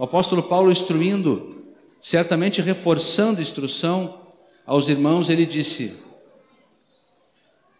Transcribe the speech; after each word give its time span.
O 0.00 0.04
apóstolo 0.04 0.42
Paulo 0.42 0.72
instruindo, 0.72 1.62
certamente 2.00 2.62
reforçando 2.62 3.42
instrução 3.42 4.18
aos 4.64 4.88
irmãos, 4.88 5.28
ele 5.28 5.44
disse: 5.44 5.92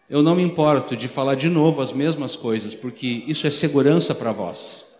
Eu 0.07 0.21
não 0.21 0.35
me 0.35 0.43
importo 0.43 0.95
de 0.95 1.07
falar 1.07 1.33
de 1.33 1.49
novo 1.49 1.81
as 1.81 1.91
mesmas 1.91 2.35
coisas, 2.35 2.75
porque 2.75 3.23
isso 3.25 3.47
é 3.47 3.49
segurança 3.49 4.13
para 4.13 4.31
vós. 4.31 4.97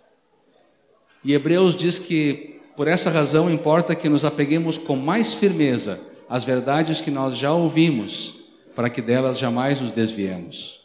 E 1.24 1.36
Hebreus 1.36 1.76
diz 1.76 2.00
que 2.00 2.60
por 2.76 2.88
essa 2.88 3.12
razão 3.12 3.52
importa 3.52 3.94
que 3.94 4.10
nos 4.10 4.26
apeguemos 4.26 4.80
com 4.80 4.96
mais 4.96 5.36
firmeza 5.36 6.02
às 6.28 6.44
verdades 6.44 7.02
que 7.02 7.12
nós 7.12 7.38
já 7.38 7.54
ouvimos, 7.54 8.38
para 8.76 8.90
que 8.90 9.00
delas 9.00 9.38
jamais 9.38 9.80
nos 9.80 9.92
desviemos. 9.92 10.82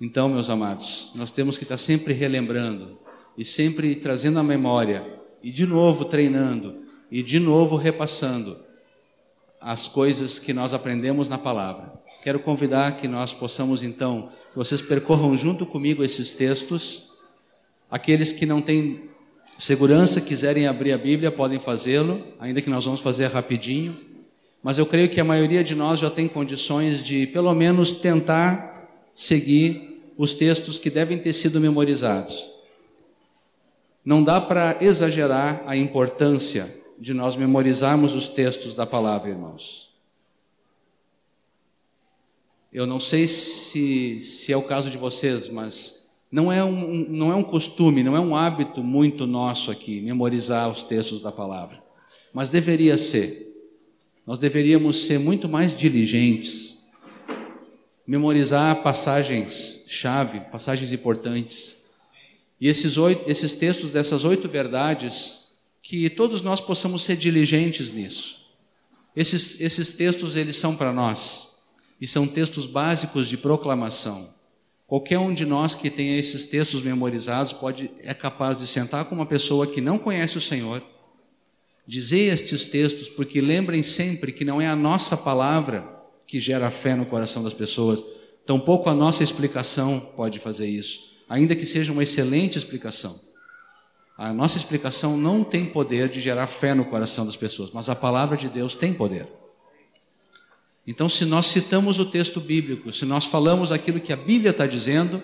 Então, 0.00 0.28
meus 0.28 0.50
amados, 0.50 1.12
nós 1.14 1.30
temos 1.30 1.56
que 1.56 1.62
estar 1.62 1.76
sempre 1.76 2.12
relembrando 2.12 2.98
e 3.38 3.44
sempre 3.44 3.94
trazendo 3.94 4.40
à 4.40 4.42
memória 4.42 5.19
e 5.42 5.50
de 5.50 5.66
novo 5.66 6.04
treinando 6.04 6.82
e 7.10 7.22
de 7.22 7.38
novo 7.38 7.76
repassando 7.76 8.58
as 9.60 9.88
coisas 9.88 10.38
que 10.38 10.52
nós 10.52 10.72
aprendemos 10.72 11.28
na 11.28 11.36
palavra. 11.36 11.92
Quero 12.22 12.40
convidar 12.40 12.96
que 12.96 13.08
nós 13.08 13.32
possamos 13.32 13.82
então, 13.82 14.30
que 14.50 14.56
vocês 14.56 14.80
percorram 14.80 15.36
junto 15.36 15.66
comigo 15.66 16.04
esses 16.04 16.32
textos. 16.32 17.10
Aqueles 17.90 18.32
que 18.32 18.46
não 18.46 18.60
têm 18.60 19.10
segurança, 19.58 20.20
quiserem 20.20 20.66
abrir 20.66 20.92
a 20.92 20.98
Bíblia, 20.98 21.30
podem 21.30 21.58
fazê-lo, 21.58 22.22
ainda 22.38 22.62
que 22.62 22.70
nós 22.70 22.84
vamos 22.84 23.00
fazer 23.00 23.26
rapidinho. 23.26 23.96
Mas 24.62 24.78
eu 24.78 24.86
creio 24.86 25.08
que 25.08 25.20
a 25.20 25.24
maioria 25.24 25.64
de 25.64 25.74
nós 25.74 26.00
já 26.00 26.10
tem 26.10 26.28
condições 26.28 27.02
de, 27.02 27.26
pelo 27.26 27.54
menos, 27.54 27.94
tentar 27.94 28.88
seguir 29.14 30.12
os 30.16 30.34
textos 30.34 30.78
que 30.78 30.90
devem 30.90 31.18
ter 31.18 31.32
sido 31.32 31.60
memorizados. 31.60 32.59
Não 34.04 34.22
dá 34.22 34.40
para 34.40 34.78
exagerar 34.80 35.62
a 35.66 35.76
importância 35.76 36.74
de 36.98 37.12
nós 37.12 37.36
memorizarmos 37.36 38.14
os 38.14 38.28
textos 38.28 38.74
da 38.74 38.86
palavra, 38.86 39.30
irmãos. 39.30 39.90
Eu 42.72 42.86
não 42.86 43.00
sei 43.00 43.26
se, 43.26 44.20
se 44.20 44.52
é 44.52 44.56
o 44.56 44.62
caso 44.62 44.90
de 44.90 44.96
vocês, 44.96 45.48
mas 45.48 46.10
não 46.30 46.52
é, 46.52 46.62
um, 46.64 47.06
não 47.08 47.32
é 47.32 47.34
um 47.34 47.42
costume, 47.42 48.02
não 48.02 48.16
é 48.16 48.20
um 48.20 48.36
hábito 48.36 48.82
muito 48.82 49.26
nosso 49.26 49.70
aqui, 49.70 50.00
memorizar 50.00 50.70
os 50.70 50.82
textos 50.82 51.22
da 51.22 51.32
palavra. 51.32 51.82
Mas 52.32 52.48
deveria 52.48 52.96
ser. 52.96 53.48
Nós 54.26 54.38
deveríamos 54.38 55.06
ser 55.06 55.18
muito 55.18 55.48
mais 55.48 55.76
diligentes, 55.76 56.84
memorizar 58.06 58.82
passagens-chave, 58.82 60.40
passagens 60.52 60.92
importantes 60.92 61.79
e 62.60 62.68
esses, 62.68 62.98
oito, 62.98 63.28
esses 63.28 63.54
textos 63.54 63.90
dessas 63.90 64.24
oito 64.24 64.46
verdades, 64.48 65.52
que 65.80 66.10
todos 66.10 66.42
nós 66.42 66.60
possamos 66.60 67.02
ser 67.02 67.16
diligentes 67.16 67.90
nisso. 67.90 68.40
Esses, 69.16 69.60
esses 69.60 69.92
textos, 69.92 70.36
eles 70.36 70.56
são 70.56 70.76
para 70.76 70.92
nós, 70.92 71.62
e 71.98 72.06
são 72.06 72.26
textos 72.26 72.66
básicos 72.66 73.28
de 73.28 73.38
proclamação. 73.38 74.34
Qualquer 74.86 75.18
um 75.18 75.32
de 75.32 75.46
nós 75.46 75.74
que 75.74 75.88
tenha 75.88 76.18
esses 76.18 76.44
textos 76.44 76.82
memorizados 76.82 77.52
pode, 77.52 77.90
é 78.00 78.12
capaz 78.12 78.58
de 78.58 78.66
sentar 78.66 79.06
com 79.06 79.14
uma 79.14 79.26
pessoa 79.26 79.66
que 79.66 79.80
não 79.80 79.98
conhece 79.98 80.36
o 80.36 80.40
Senhor, 80.40 80.82
dizer 81.86 82.32
estes 82.32 82.66
textos, 82.66 83.08
porque 83.08 83.40
lembrem 83.40 83.82
sempre 83.82 84.32
que 84.32 84.44
não 84.44 84.60
é 84.60 84.66
a 84.66 84.76
nossa 84.76 85.16
palavra 85.16 85.88
que 86.26 86.40
gera 86.40 86.70
fé 86.70 86.94
no 86.94 87.06
coração 87.06 87.42
das 87.42 87.54
pessoas, 87.54 88.04
tampouco 88.44 88.90
a 88.90 88.94
nossa 88.94 89.24
explicação 89.24 89.98
pode 90.14 90.38
fazer 90.38 90.68
isso 90.68 91.09
ainda 91.30 91.54
que 91.54 91.64
seja 91.64 91.92
uma 91.92 92.02
excelente 92.02 92.58
explicação. 92.58 93.20
A 94.18 94.34
nossa 94.34 94.58
explicação 94.58 95.16
não 95.16 95.44
tem 95.44 95.64
poder 95.64 96.08
de 96.08 96.20
gerar 96.20 96.48
fé 96.48 96.74
no 96.74 96.84
coração 96.84 97.24
das 97.24 97.36
pessoas, 97.36 97.70
mas 97.72 97.88
a 97.88 97.94
palavra 97.94 98.36
de 98.36 98.48
Deus 98.48 98.74
tem 98.74 98.92
poder. 98.92 99.28
Então, 100.84 101.08
se 101.08 101.24
nós 101.24 101.46
citamos 101.46 102.00
o 102.00 102.04
texto 102.04 102.40
bíblico, 102.40 102.92
se 102.92 103.04
nós 103.04 103.26
falamos 103.26 103.70
aquilo 103.70 104.00
que 104.00 104.12
a 104.12 104.16
Bíblia 104.16 104.50
está 104.50 104.66
dizendo, 104.66 105.22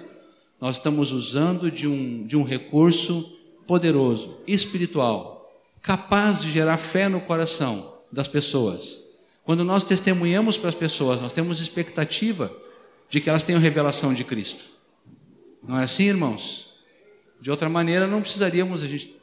nós 0.60 0.76
estamos 0.76 1.10
usando 1.10 1.70
de 1.70 1.88
um, 1.88 2.24
de 2.24 2.36
um 2.36 2.44
recurso 2.44 3.36
poderoso, 3.66 4.38
espiritual, 4.46 5.50
capaz 5.82 6.40
de 6.40 6.52
gerar 6.52 6.76
fé 6.76 7.08
no 7.08 7.20
coração 7.20 7.94
das 8.12 8.28
pessoas. 8.28 9.16
Quando 9.42 9.64
nós 9.64 9.82
testemunhamos 9.82 10.56
para 10.56 10.68
as 10.68 10.74
pessoas, 10.74 11.20
nós 11.20 11.32
temos 11.32 11.60
expectativa 11.60 12.54
de 13.10 13.20
que 13.20 13.28
elas 13.28 13.42
tenham 13.42 13.60
revelação 13.60 14.14
de 14.14 14.22
Cristo. 14.22 14.75
Não 15.66 15.78
é 15.78 15.84
assim, 15.84 16.04
irmãos? 16.04 16.70
De 17.40 17.50
outra 17.50 17.68
maneira, 17.68 18.06
não 18.06 18.20
precisaríamos 18.20 18.82
a 18.82 18.88
gente 18.88 19.14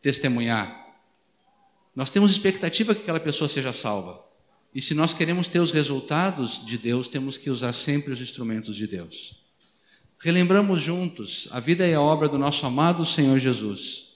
testemunhar. 0.00 0.82
Nós 1.94 2.10
temos 2.10 2.32
expectativa 2.32 2.94
que 2.94 3.02
aquela 3.02 3.20
pessoa 3.20 3.48
seja 3.48 3.72
salva. 3.72 4.22
E 4.74 4.80
se 4.80 4.94
nós 4.94 5.12
queremos 5.12 5.48
ter 5.48 5.60
os 5.60 5.70
resultados 5.70 6.64
de 6.64 6.78
Deus, 6.78 7.08
temos 7.08 7.36
que 7.36 7.50
usar 7.50 7.72
sempre 7.72 8.12
os 8.12 8.20
instrumentos 8.20 8.74
de 8.74 8.86
Deus. 8.86 9.42
Relembramos 10.18 10.80
juntos 10.80 11.48
a 11.50 11.60
vida 11.60 11.86
e 11.86 11.92
a 11.92 12.00
obra 12.00 12.28
do 12.28 12.38
nosso 12.38 12.64
amado 12.64 13.04
Senhor 13.04 13.38
Jesus, 13.38 14.12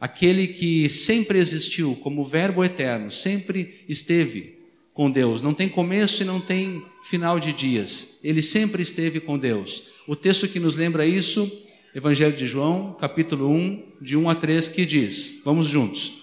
aquele 0.00 0.46
que 0.46 0.88
sempre 0.88 1.38
existiu 1.38 1.96
como 1.96 2.24
Verbo 2.24 2.64
eterno, 2.64 3.10
sempre 3.10 3.84
esteve 3.88 4.56
com 4.94 5.10
Deus, 5.10 5.42
não 5.42 5.52
tem 5.52 5.68
começo 5.68 6.22
e 6.22 6.24
não 6.24 6.40
tem 6.40 6.84
final 7.02 7.38
de 7.38 7.52
dias, 7.52 8.18
ele 8.22 8.42
sempre 8.42 8.82
esteve 8.82 9.20
com 9.20 9.36
Deus. 9.36 9.97
O 10.08 10.16
texto 10.16 10.48
que 10.48 10.58
nos 10.58 10.74
lembra 10.74 11.04
isso, 11.04 11.52
Evangelho 11.94 12.34
de 12.34 12.46
João, 12.46 12.96
capítulo 12.98 13.50
1, 13.50 13.82
de 14.00 14.16
1 14.16 14.30
a 14.30 14.34
3, 14.34 14.70
que 14.70 14.86
diz: 14.86 15.42
Vamos 15.44 15.66
juntos. 15.66 16.22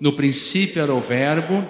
No 0.00 0.14
princípio 0.14 0.82
era 0.82 0.92
o 0.92 1.00
Verbo, 1.00 1.64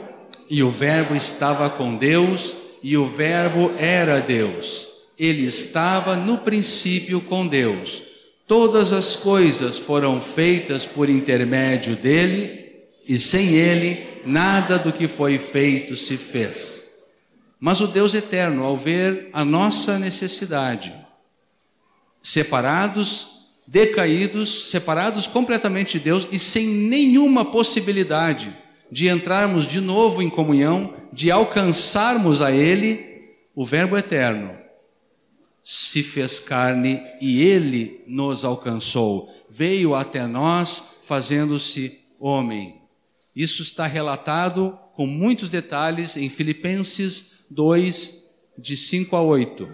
e 0.49 0.63
o 0.63 0.71
Verbo 0.71 1.15
estava 1.15 1.69
com 1.69 1.97
Deus, 1.97 2.57
e 2.83 2.97
o 2.97 3.07
Verbo 3.07 3.75
era 3.77 4.21
Deus. 4.21 4.89
Ele 5.19 5.45
estava 5.45 6.17
no 6.17 6.39
princípio 6.39 7.21
com 7.21 7.47
Deus. 7.47 8.05
Todas 8.47 8.91
as 8.91 9.15
coisas 9.15 9.79
foram 9.79 10.19
feitas 10.19 10.87
por 10.87 11.11
intermédio 11.11 11.95
dele, 11.95 12.75
e 13.07 13.19
sem 13.19 13.49
ele, 13.51 14.03
nada 14.25 14.79
do 14.79 14.95
que 14.95 15.07
foi 15.07 15.37
feito 15.37 15.95
se 15.95 16.17
fez. 16.17 16.87
Mas 17.61 17.83
o 17.83 17.87
Deus 17.87 18.15
eterno, 18.15 18.65
ao 18.65 18.79
ver 18.79 19.29
a 19.35 19.45
nossa 19.45 19.99
necessidade, 19.99 21.00
separados, 22.23 23.47
decaídos, 23.67 24.71
separados 24.71 25.27
completamente 25.27 25.99
de 25.99 26.05
Deus 26.05 26.27
e 26.31 26.39
sem 26.39 26.67
nenhuma 26.67 27.45
possibilidade 27.45 28.57
de 28.91 29.09
entrarmos 29.09 29.67
de 29.67 29.81
novo 29.81 30.23
em 30.23 30.29
comunhão, 30.29 30.95
de 31.13 31.31
alcançarmos 31.31 32.43
a 32.43 32.51
Ele, 32.51 33.29
o 33.55 33.65
Verbo 33.65 33.97
eterno 33.97 34.61
se 35.63 36.03
fez 36.03 36.41
carne 36.41 37.01
e 37.21 37.43
Ele 37.43 38.03
nos 38.07 38.45
alcançou, 38.45 39.33
veio 39.49 39.95
até 39.95 40.27
nós 40.27 40.97
fazendo-se 41.05 42.01
homem. 42.19 42.81
Isso 43.37 43.63
está 43.63 43.87
relatado 43.87 44.77
com 44.95 45.07
muitos 45.07 45.49
detalhes 45.49 46.17
em 46.17 46.29
Filipenses 46.29 47.33
2, 47.51 48.31
de 48.59 48.77
5 48.77 49.17
a 49.17 49.23
8, 49.23 49.71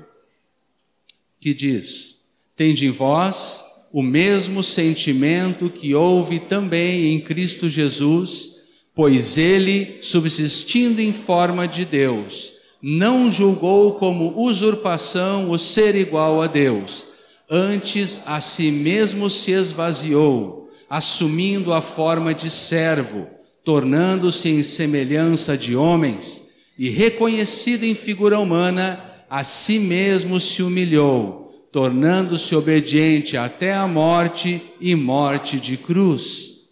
que 1.40 1.54
diz: 1.54 2.25
Tende 2.56 2.86
em 2.86 2.90
vós 2.90 3.64
o 3.92 4.02
mesmo 4.02 4.62
sentimento 4.62 5.68
que 5.68 5.94
houve 5.94 6.38
também 6.38 7.12
em 7.12 7.20
Cristo 7.20 7.68
Jesus, 7.68 8.52
pois 8.94 9.36
ele, 9.36 9.98
subsistindo 10.00 11.02
em 11.02 11.12
forma 11.12 11.68
de 11.68 11.84
Deus, 11.84 12.54
não 12.82 13.30
julgou 13.30 13.94
como 13.94 14.42
usurpação 14.42 15.50
o 15.50 15.58
ser 15.58 15.94
igual 15.94 16.40
a 16.40 16.46
Deus, 16.46 17.06
antes 17.50 18.22
a 18.24 18.40
si 18.40 18.70
mesmo 18.70 19.28
se 19.28 19.52
esvaziou, 19.52 20.70
assumindo 20.88 21.74
a 21.74 21.82
forma 21.82 22.32
de 22.32 22.48
servo, 22.48 23.26
tornando-se 23.64 24.48
em 24.48 24.62
semelhança 24.62 25.58
de 25.58 25.76
homens, 25.76 26.50
e 26.78 26.88
reconhecido 26.88 27.84
em 27.84 27.94
figura 27.94 28.38
humana, 28.38 29.02
a 29.28 29.44
si 29.44 29.78
mesmo 29.78 30.40
se 30.40 30.62
humilhou 30.62 31.45
tornando-se 31.76 32.56
obediente 32.56 33.36
até 33.36 33.74
a 33.74 33.86
morte 33.86 34.62
e 34.80 34.94
morte 34.94 35.60
de 35.60 35.76
cruz. 35.76 36.70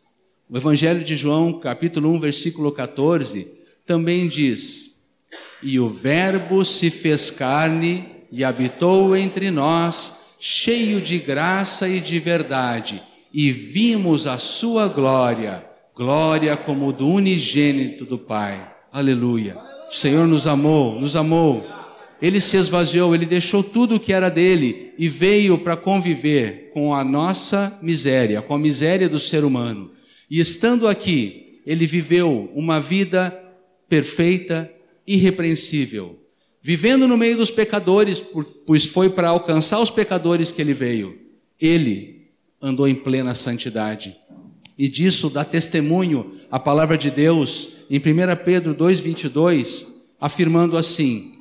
O 0.49 0.56
Evangelho 0.56 1.05
de 1.05 1.15
João, 1.15 1.53
capítulo 1.53 2.11
1, 2.15 2.21
versículo 2.21 2.73
14, 2.73 3.47
também 3.85 4.27
diz: 4.27 5.05
E 5.62 5.79
o 5.79 5.91
Verbo 5.91 6.65
se 6.65 6.91
fez 6.91 7.31
carne 7.31 8.06
e 8.33 8.43
habitou 8.43 9.15
entre 9.15 9.51
nós, 9.51 10.21
cheio 10.41 11.03
de 11.03 11.19
graça 11.19 11.87
e 11.87 12.01
de 12.01 12.19
verdade, 12.19 13.03
e 13.31 13.53
vimos 13.53 14.27
a 14.27 14.39
sua 14.39 14.89
glória, 14.89 15.67
glória 15.95 16.56
como 16.56 16.91
do 16.95 17.06
unigênito 17.06 18.06
do 18.06 18.17
Pai. 18.17 18.73
Aleluia. 18.91 19.55
O 19.87 19.95
Senhor 19.95 20.27
nos 20.27 20.47
amou, 20.47 20.99
nos 20.99 21.15
amou 21.15 21.74
ele 22.25 22.41
se 22.41 22.56
esvaziou, 22.56 23.15
ele 23.15 23.26
deixou 23.26 23.62
tudo 23.62 23.97
o 23.97 24.00
que 24.00 24.11
era 24.11 24.31
dele 24.31 24.94
e 24.99 25.11
veio 25.11 25.59
para 25.59 25.76
conviver 25.76 26.71
com 26.73 26.94
a 26.94 27.05
nossa 27.05 27.79
miséria, 27.82 28.41
com 28.41 28.55
a 28.55 28.59
miséria 28.59 29.11
do 29.11 29.19
ser 29.19 29.44
humano. 29.44 29.91
E 30.31 30.41
estando 30.41 30.88
aqui, 30.88 31.61
ele 31.67 31.87
viveu 31.87 32.50
uma 32.55 32.81
vida 32.81 33.31
perfeita, 33.91 34.73
irrepreensível, 35.06 36.19
vivendo 36.62 37.06
no 37.06 37.19
meio 37.19 37.37
dos 37.37 37.50
pecadores, 37.50 38.25
pois 38.67 38.87
foi 38.87 39.11
para 39.11 39.29
alcançar 39.29 39.79
os 39.81 39.91
pecadores 39.91 40.50
que 40.50 40.62
ele 40.62 40.73
veio. 40.73 41.19
Ele 41.61 42.31
andou 42.59 42.88
em 42.88 42.94
plena 42.94 43.35
santidade. 43.35 44.17
E 44.79 44.88
disso 44.88 45.29
dá 45.29 45.44
testemunho 45.44 46.41
a 46.50 46.59
palavra 46.59 46.97
de 46.97 47.11
Deus 47.11 47.73
em 47.91 47.99
1 47.99 48.03
Pedro 48.47 48.75
2,22, 48.75 49.88
afirmando 50.19 50.79
assim: 50.79 51.33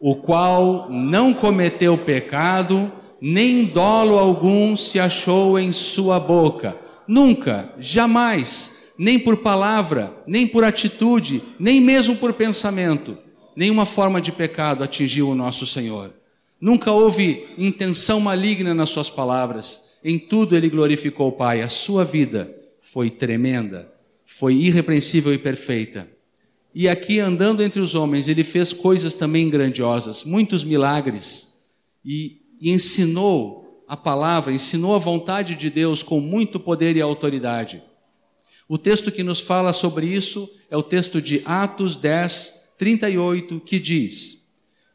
O 0.00 0.14
qual 0.14 0.88
não 0.90 1.34
cometeu 1.34 1.98
pecado, 1.98 2.92
nem 3.20 3.64
dolo 3.64 4.18
algum 4.18 4.76
se 4.76 5.00
achou 5.00 5.58
em 5.58 5.72
sua 5.72 6.20
boca. 6.20 6.76
Nunca, 7.06 7.72
jamais, 7.78 8.92
nem 8.98 9.18
por 9.18 9.38
palavra, 9.38 10.14
nem 10.26 10.46
por 10.46 10.62
atitude, 10.62 11.42
nem 11.58 11.80
mesmo 11.80 12.16
por 12.16 12.32
pensamento, 12.32 13.16
nenhuma 13.56 13.86
forma 13.86 14.20
de 14.20 14.30
pecado 14.30 14.84
atingiu 14.84 15.30
o 15.30 15.34
nosso 15.34 15.66
Senhor. 15.66 16.12
Nunca 16.60 16.90
houve 16.90 17.46
intenção 17.56 18.20
maligna 18.20 18.74
nas 18.74 18.90
suas 18.90 19.08
palavras. 19.08 19.90
Em 20.02 20.18
tudo 20.18 20.56
ele 20.56 20.68
glorificou 20.68 21.28
o 21.28 21.32
Pai. 21.32 21.60
A 21.62 21.68
sua 21.68 22.04
vida 22.04 22.52
foi 22.80 23.10
tremenda, 23.10 23.92
foi 24.24 24.54
irrepreensível 24.54 25.32
e 25.32 25.38
perfeita. 25.38 26.08
E 26.74 26.88
aqui, 26.88 27.18
andando 27.18 27.62
entre 27.62 27.80
os 27.80 27.94
homens, 27.94 28.28
ele 28.28 28.44
fez 28.44 28.72
coisas 28.72 29.14
também 29.14 29.48
grandiosas, 29.48 30.24
muitos 30.24 30.62
milagres, 30.64 31.58
e, 32.04 32.40
e 32.60 32.70
ensinou 32.70 33.84
a 33.88 33.96
palavra, 33.96 34.52
ensinou 34.52 34.94
a 34.94 34.98
vontade 34.98 35.54
de 35.54 35.70
Deus 35.70 36.02
com 36.02 36.20
muito 36.20 36.60
poder 36.60 36.96
e 36.96 37.00
autoridade. 37.00 37.82
O 38.68 38.76
texto 38.76 39.10
que 39.10 39.22
nos 39.22 39.40
fala 39.40 39.72
sobre 39.72 40.06
isso 40.06 40.48
é 40.70 40.76
o 40.76 40.82
texto 40.82 41.22
de 41.22 41.40
Atos 41.46 41.96
10, 41.96 42.52
38, 42.76 43.60
que 43.60 43.78
diz: 43.78 44.48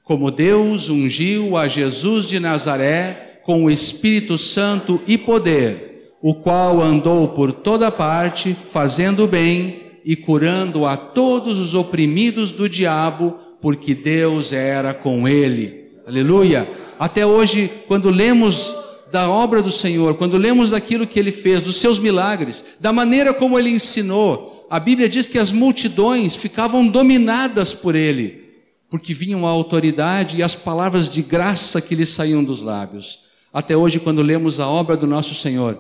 Como 0.04 0.30
Deus 0.30 0.90
ungiu 0.90 1.58
a 1.58 1.68
Jesus 1.68 2.28
de 2.28 2.40
Nazaré 2.40 3.42
com 3.44 3.66
o 3.66 3.72
Espírito 3.72 4.38
Santo 4.38 5.02
e 5.08 5.18
poder, 5.18 6.14
o 6.22 6.36
qual 6.36 6.82
andou 6.82 7.30
por 7.30 7.52
toda 7.52 7.92
parte, 7.92 8.54
fazendo 8.54 9.28
bem 9.28 9.83
e 10.06 10.16
curando 10.16 10.86
a 10.86 10.98
todos 10.98 11.58
os 11.60 11.74
oprimidos 11.74 12.52
do 12.52 12.68
diabo, 12.68 13.40
porque 13.62 13.96
Deus 13.96 14.52
era 14.52 14.94
com 14.94 15.28
ele. 15.28 15.92
Aleluia! 16.06 16.68
Até 17.00 17.26
hoje, 17.26 17.72
quando 17.88 18.10
lemos 18.10 18.76
da 19.12 19.30
obra 19.30 19.62
do 19.62 19.72
Senhor, 19.72 20.16
quando 20.16 20.38
lemos 20.38 20.72
daquilo 20.72 21.08
que 21.08 21.20
ele 21.20 21.32
fez, 21.32 21.64
dos 21.64 21.78
seus 21.78 22.00
milagres, 22.00 22.66
da 22.80 22.92
maneira 22.92 23.34
como 23.34 23.58
ele 23.58 23.70
ensinou, 23.70 24.68
a 24.70 24.80
Bíblia 24.80 25.08
diz 25.08 25.28
que 25.28 25.38
as 25.38 25.52
multidões 25.52 26.36
ficavam 26.36 26.88
dominadas 26.88 27.74
por 27.74 27.96
ele, 27.96 28.44
porque 28.90 29.14
vinham 29.14 29.46
a 29.46 29.50
autoridade 29.50 30.38
e 30.38 30.44
as 30.44 30.56
palavras 30.56 31.08
de 31.08 31.22
graça 31.22 31.80
que 31.80 31.94
lhe 31.94 32.06
saíam 32.06 32.44
dos 32.44 32.62
lábios. 32.62 33.22
Até 33.54 33.78
hoje, 33.78 34.00
quando 34.00 34.22
lemos 34.24 34.60
a 34.60 34.68
obra 34.68 34.98
do 34.98 35.06
nosso 35.06 35.36
Senhor, 35.36 35.80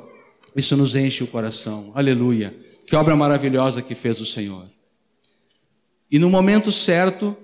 isso 0.55 0.77
nos 0.77 0.95
enche 0.95 1.23
o 1.23 1.27
coração. 1.27 1.91
Aleluia. 1.95 2.55
Que 2.85 2.95
obra 2.95 3.15
maravilhosa 3.15 3.81
que 3.81 3.95
fez 3.95 4.19
o 4.19 4.25
Senhor. 4.25 4.69
E 6.11 6.19
no 6.19 6.29
momento 6.29 6.71
certo, 6.71 7.35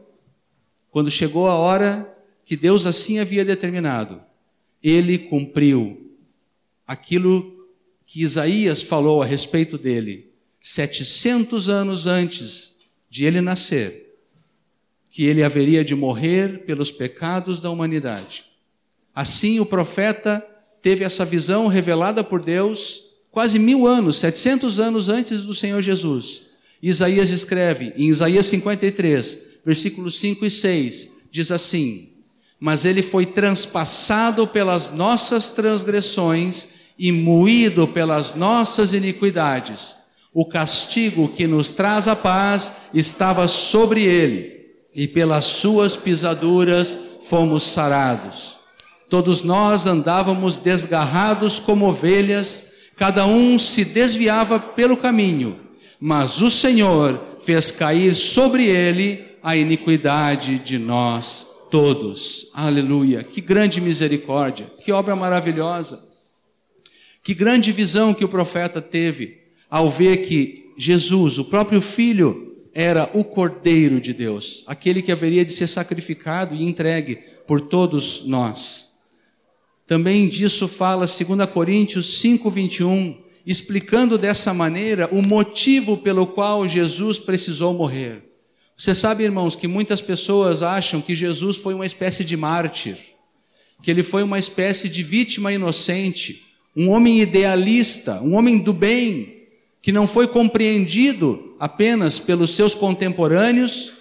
quando 0.91 1.09
chegou 1.09 1.47
a 1.47 1.55
hora 1.55 2.17
que 2.43 2.55
Deus 2.55 2.85
assim 2.85 3.19
havia 3.19 3.45
determinado, 3.45 4.21
ele 4.81 5.17
cumpriu 5.17 6.15
aquilo 6.85 7.67
que 8.05 8.21
Isaías 8.21 8.81
falou 8.81 9.21
a 9.21 9.25
respeito 9.25 9.77
dele, 9.77 10.31
700 10.59 11.69
anos 11.69 12.07
antes 12.07 12.79
de 13.09 13.25
ele 13.25 13.41
nascer, 13.41 14.17
que 15.09 15.25
ele 15.25 15.43
haveria 15.43 15.83
de 15.83 15.95
morrer 15.95 16.65
pelos 16.65 16.91
pecados 16.91 17.59
da 17.59 17.69
humanidade. 17.69 18.45
Assim, 19.13 19.59
o 19.59 19.65
profeta 19.65 20.39
teve 20.81 21.03
essa 21.03 21.25
visão 21.25 21.67
revelada 21.67 22.23
por 22.23 22.43
Deus 22.43 23.08
quase 23.31 23.59
mil 23.59 23.85
anos, 23.85 24.17
700 24.17 24.79
anos 24.79 25.09
antes 25.09 25.43
do 25.43 25.53
Senhor 25.53 25.81
Jesus. 25.81 26.43
Isaías 26.81 27.29
escreve 27.29 27.93
em 27.97 28.07
Isaías 28.07 28.45
53, 28.47 29.39
versículos 29.65 30.19
5 30.19 30.45
e 30.45 30.49
6, 30.49 31.09
diz 31.31 31.51
assim: 31.51 32.09
Mas 32.59 32.85
ele 32.85 33.01
foi 33.01 33.25
transpassado 33.25 34.47
pelas 34.47 34.91
nossas 34.91 35.49
transgressões 35.49 36.79
e 36.97 37.11
moído 37.11 37.87
pelas 37.87 38.35
nossas 38.35 38.93
iniquidades. 38.93 39.97
O 40.33 40.45
castigo 40.45 41.27
que 41.29 41.47
nos 41.47 41.69
traz 41.69 42.07
a 42.07 42.15
paz 42.15 42.73
estava 42.93 43.47
sobre 43.47 44.03
ele, 44.03 44.59
e 44.93 45.07
pelas 45.07 45.45
suas 45.45 45.95
pisaduras 45.95 46.99
fomos 47.23 47.63
sarados. 47.63 48.57
Todos 49.09 49.41
nós 49.41 49.87
andávamos 49.87 50.57
desgarrados 50.57 51.59
como 51.59 51.87
ovelhas, 51.87 52.68
cada 52.99 53.25
um 53.25 53.57
se 53.57 53.85
desviava 53.85 54.59
pelo 54.59 54.97
caminho, 54.97 55.57
mas 56.01 56.41
o 56.41 56.49
Senhor 56.49 57.37
fez 57.41 57.71
cair 57.71 58.13
sobre 58.13 58.65
ele 58.65 59.25
a 59.41 59.55
iniquidade 59.55 60.59
de 60.59 60.77
nós 60.77 61.47
todos. 61.71 62.51
Aleluia! 62.53 63.23
Que 63.23 63.39
grande 63.39 63.79
misericórdia, 63.79 64.69
que 64.83 64.91
obra 64.91 65.15
maravilhosa. 65.15 66.03
Que 67.23 67.33
grande 67.33 67.71
visão 67.71 68.13
que 68.13 68.25
o 68.25 68.29
profeta 68.29 68.81
teve 68.81 69.43
ao 69.69 69.89
ver 69.89 70.17
que 70.17 70.73
Jesus, 70.77 71.39
o 71.39 71.45
próprio 71.45 71.79
Filho, 71.79 72.53
era 72.73 73.09
o 73.13 73.23
Cordeiro 73.23 74.01
de 74.01 74.13
Deus, 74.13 74.65
aquele 74.67 75.01
que 75.01 75.11
haveria 75.11 75.45
de 75.45 75.51
ser 75.53 75.67
sacrificado 75.67 76.53
e 76.53 76.65
entregue 76.65 77.15
por 77.47 77.61
todos 77.61 78.25
nós. 78.25 78.88
Também 79.89 80.27
disso 80.27 80.67
fala 80.67 81.07
2 81.07 81.49
Coríntios 81.51 82.21
5:21, 82.21 83.17
explicando 83.43 84.19
dessa 84.19 84.53
maneira 84.53 85.09
o 85.11 85.19
motivo 85.19 85.97
pelo 85.97 86.27
qual 86.27 86.67
Jesus 86.67 87.17
precisou 87.17 87.73
morrer. 87.73 88.23
Você 88.77 88.93
sabe, 88.93 89.23
irmãos, 89.23 89.55
que 89.55 89.67
muitas 89.67 89.99
pessoas 89.99 90.61
acham 90.61 91.01
que 91.01 91.15
Jesus 91.15 91.57
foi 91.57 91.73
uma 91.73 91.87
espécie 91.87 92.23
de 92.23 92.37
mártir, 92.37 92.99
que 93.81 93.89
ele 93.89 94.03
foi 94.03 94.21
uma 94.21 94.37
espécie 94.37 94.87
de 94.87 95.01
vítima 95.01 95.51
inocente, 95.51 96.45
um 96.77 96.89
homem 96.89 97.19
idealista, 97.19 98.21
um 98.21 98.35
homem 98.35 98.59
do 98.59 98.73
bem, 98.73 99.47
que 99.81 99.91
não 99.91 100.07
foi 100.07 100.27
compreendido 100.27 101.55
apenas 101.59 102.19
pelos 102.19 102.51
seus 102.51 102.75
contemporâneos 102.75 103.93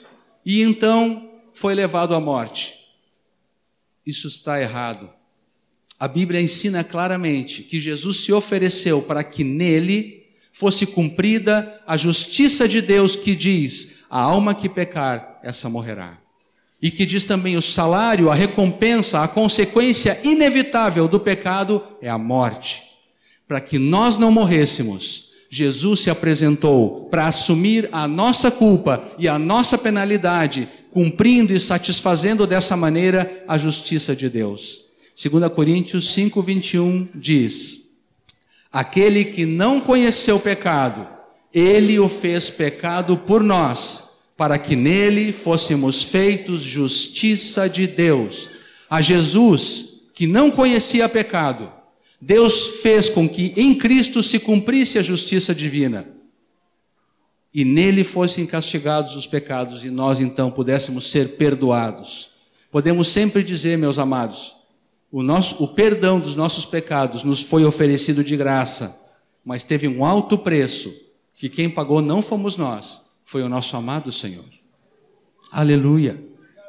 e 0.44 0.60
então 0.60 1.30
foi 1.54 1.74
levado 1.74 2.14
à 2.14 2.20
morte. 2.20 2.74
Isso 4.04 4.28
está 4.28 4.60
errado. 4.60 5.16
A 6.00 6.06
Bíblia 6.06 6.40
ensina 6.40 6.84
claramente 6.84 7.62
que 7.62 7.80
Jesus 7.80 8.20
se 8.20 8.32
ofereceu 8.32 9.02
para 9.02 9.24
que 9.24 9.42
nele 9.42 10.26
fosse 10.52 10.86
cumprida 10.86 11.80
a 11.86 11.96
justiça 11.96 12.68
de 12.68 12.80
Deus 12.80 13.16
que 13.16 13.34
diz: 13.34 14.04
a 14.08 14.20
alma 14.20 14.54
que 14.54 14.68
pecar, 14.68 15.40
essa 15.42 15.68
morrerá. 15.68 16.18
E 16.80 16.90
que 16.90 17.04
diz 17.04 17.24
também: 17.24 17.56
o 17.56 17.62
salário, 17.62 18.30
a 18.30 18.34
recompensa, 18.34 19.22
a 19.22 19.28
consequência 19.28 20.20
inevitável 20.22 21.08
do 21.08 21.18
pecado 21.18 21.82
é 22.00 22.08
a 22.08 22.18
morte. 22.18 22.82
Para 23.48 23.60
que 23.60 23.78
nós 23.78 24.16
não 24.16 24.30
morrêssemos, 24.30 25.30
Jesus 25.50 26.00
se 26.00 26.10
apresentou 26.10 27.08
para 27.10 27.26
assumir 27.26 27.88
a 27.90 28.06
nossa 28.06 28.50
culpa 28.50 29.02
e 29.18 29.26
a 29.26 29.38
nossa 29.38 29.76
penalidade, 29.76 30.68
cumprindo 30.92 31.52
e 31.52 31.58
satisfazendo 31.58 32.46
dessa 32.46 32.76
maneira 32.76 33.44
a 33.48 33.58
justiça 33.58 34.14
de 34.14 34.28
Deus. 34.28 34.87
2 35.20 35.52
Coríntios 35.52 36.14
5, 36.14 36.40
21 36.40 37.08
diz: 37.12 37.96
Aquele 38.70 39.24
que 39.24 39.44
não 39.44 39.80
conheceu 39.80 40.38
pecado, 40.38 41.08
ele 41.52 41.98
o 41.98 42.08
fez 42.08 42.50
pecado 42.50 43.18
por 43.18 43.42
nós, 43.42 44.20
para 44.36 44.56
que 44.56 44.76
nele 44.76 45.32
fôssemos 45.32 46.04
feitos 46.04 46.62
justiça 46.62 47.68
de 47.68 47.88
Deus. 47.88 48.48
A 48.88 49.00
Jesus, 49.00 50.04
que 50.14 50.24
não 50.24 50.52
conhecia 50.52 51.08
pecado, 51.08 51.72
Deus 52.20 52.80
fez 52.80 53.08
com 53.08 53.28
que 53.28 53.52
em 53.56 53.74
Cristo 53.74 54.22
se 54.22 54.38
cumprisse 54.38 55.00
a 55.00 55.02
justiça 55.02 55.52
divina. 55.52 56.08
E 57.52 57.64
nele 57.64 58.04
fossem 58.04 58.46
castigados 58.46 59.16
os 59.16 59.26
pecados 59.26 59.84
e 59.84 59.90
nós 59.90 60.20
então 60.20 60.48
pudéssemos 60.48 61.10
ser 61.10 61.36
perdoados. 61.36 62.30
Podemos 62.70 63.08
sempre 63.08 63.42
dizer, 63.42 63.76
meus 63.76 63.98
amados, 63.98 64.57
o, 65.10 65.22
nosso, 65.22 65.62
o 65.62 65.68
perdão 65.68 66.20
dos 66.20 66.36
nossos 66.36 66.66
pecados 66.66 67.24
nos 67.24 67.42
foi 67.42 67.64
oferecido 67.64 68.22
de 68.22 68.36
graça, 68.36 69.00
mas 69.44 69.64
teve 69.64 69.88
um 69.88 70.04
alto 70.04 70.36
preço, 70.36 70.94
que 71.34 71.48
quem 71.48 71.70
pagou 71.70 72.02
não 72.02 72.20
fomos 72.20 72.56
nós, 72.56 73.10
foi 73.24 73.42
o 73.42 73.48
nosso 73.48 73.76
amado 73.76 74.12
Senhor. 74.12 74.44
Aleluia! 75.50 76.22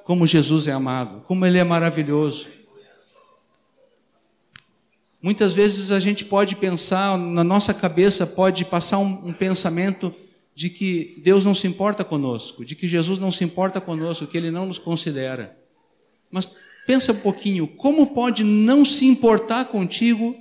Como 0.05 0.25
Jesus 0.25 0.67
é 0.67 0.71
amado, 0.71 1.21
como 1.27 1.45
Ele 1.45 1.57
é 1.57 1.63
maravilhoso. 1.63 2.47
Muitas 5.21 5.53
vezes 5.53 5.91
a 5.91 5.99
gente 5.99 6.23
pode 6.23 6.55
pensar, 6.55 7.17
na 7.17 7.43
nossa 7.43 7.73
cabeça 7.73 8.25
pode 8.25 8.63
passar 8.63 8.99
um, 8.99 9.27
um, 9.27 9.33
pensamento 9.33 10.15
de 10.55 10.69
que 10.69 11.21
Deus 11.23 11.43
não 11.43 11.53
se 11.53 11.67
importa 11.67 12.05
conosco, 12.05 12.63
de 12.63 12.73
que 12.73 12.87
Jesus 12.87 13.19
não 13.19 13.31
se 13.31 13.43
importa 13.43 13.81
conosco, 13.81 14.25
que 14.25 14.37
Ele 14.37 14.49
não 14.49 14.65
nos 14.65 14.79
considera. 14.79 15.57
Mas 16.31 16.55
pensa 16.89 17.11
um 17.11 17.17
pouquinho, 17.17 17.67
como 17.67 18.15
pode 18.15 18.43
não 18.43 18.83
se 18.83 19.05
importar 19.05 19.65
contigo 19.65 20.35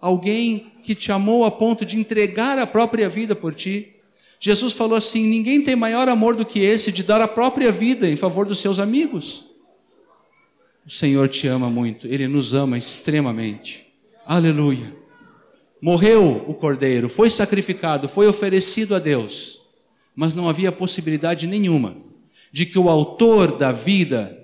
alguém 0.00 0.70
que 0.84 0.94
te 0.94 1.10
amou 1.10 1.44
a 1.44 1.50
ponto 1.50 1.84
de 1.84 1.98
entregar 1.98 2.56
a 2.60 2.64
própria 2.64 3.08
vida 3.08 3.34
por 3.34 3.52
ti? 3.52 3.96
Jesus 4.38 4.72
falou 4.72 4.96
assim: 4.96 5.26
ninguém 5.26 5.64
tem 5.64 5.74
maior 5.74 6.08
amor 6.08 6.36
do 6.36 6.46
que 6.46 6.60
esse 6.60 6.92
de 6.92 7.02
dar 7.02 7.20
a 7.20 7.26
própria 7.26 7.72
vida 7.72 8.08
em 8.08 8.14
favor 8.14 8.46
dos 8.46 8.60
seus 8.60 8.78
amigos. 8.78 9.46
O 10.86 10.90
Senhor 10.90 11.28
te 11.28 11.48
ama 11.48 11.68
muito, 11.68 12.06
Ele 12.06 12.28
nos 12.28 12.54
ama 12.54 12.78
extremamente. 12.78 13.84
Aleluia. 14.24 14.94
Morreu 15.82 16.44
o 16.46 16.54
cordeiro, 16.54 17.08
foi 17.08 17.28
sacrificado, 17.28 18.08
foi 18.08 18.28
oferecido 18.28 18.94
a 18.94 19.00
Deus, 19.00 19.62
mas 20.14 20.36
não 20.36 20.48
havia 20.48 20.70
possibilidade 20.70 21.48
nenhuma 21.48 21.96
de 22.52 22.64
que 22.64 22.78
o 22.78 22.88
autor 22.88 23.58
da 23.58 23.72
vida 23.72 24.39